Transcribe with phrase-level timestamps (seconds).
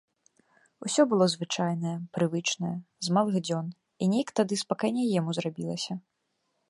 [0.87, 2.73] Усё было звычайнае, прывычнае
[3.09, 3.67] з малых дзён,
[4.07, 5.93] і нейк тады спакайней яму зрабілася.